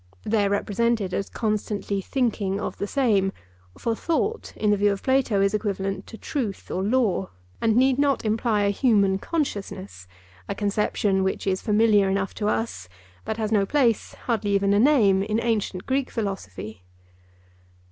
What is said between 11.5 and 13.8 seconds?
familiar enough to us, but has no